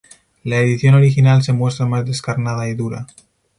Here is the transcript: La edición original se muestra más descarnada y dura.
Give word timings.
La 0.43 0.55
edición 0.57 0.95
original 0.95 1.43
se 1.43 1.53
muestra 1.53 1.85
más 1.85 2.03
descarnada 2.07 2.67
y 2.67 2.73
dura. 2.73 3.05